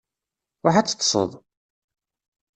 [0.65, 1.31] Ṛuḥ ad teṭṭseḍ!